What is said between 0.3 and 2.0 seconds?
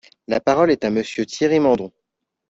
parole est à Monsieur Thierry Mandon.